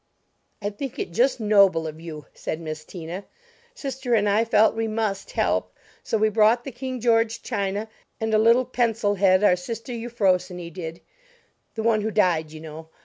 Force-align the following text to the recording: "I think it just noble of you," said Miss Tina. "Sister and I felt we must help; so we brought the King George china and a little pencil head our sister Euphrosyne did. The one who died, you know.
"I 0.63 0.71
think 0.71 0.97
it 0.97 1.11
just 1.11 1.39
noble 1.39 1.85
of 1.85 2.01
you," 2.01 2.25
said 2.33 2.59
Miss 2.59 2.83
Tina. 2.85 3.23
"Sister 3.75 4.15
and 4.15 4.27
I 4.27 4.43
felt 4.45 4.73
we 4.75 4.87
must 4.87 5.29
help; 5.33 5.75
so 6.01 6.17
we 6.17 6.27
brought 6.29 6.63
the 6.63 6.71
King 6.71 6.99
George 6.99 7.43
china 7.43 7.87
and 8.19 8.33
a 8.33 8.39
little 8.39 8.65
pencil 8.65 9.13
head 9.13 9.43
our 9.43 9.55
sister 9.55 9.93
Euphrosyne 9.93 10.73
did. 10.73 11.01
The 11.75 11.83
one 11.83 12.01
who 12.01 12.09
died, 12.09 12.51
you 12.51 12.61
know. 12.61 12.89